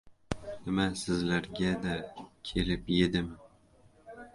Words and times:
—Nima 0.67 0.87
sizlarga-da 1.01 2.01
kelib 2.51 2.93
edimi? 3.01 3.41